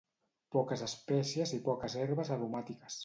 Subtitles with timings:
[0.55, 2.99] poques espècies i poques herbes aromàtiques